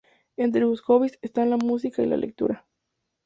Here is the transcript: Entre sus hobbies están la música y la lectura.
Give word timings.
Entre 0.35 0.63
sus 0.63 0.81
hobbies 0.81 1.19
están 1.21 1.51
la 1.51 1.57
música 1.57 2.01
y 2.01 2.07
la 2.07 2.17
lectura. 2.17 2.65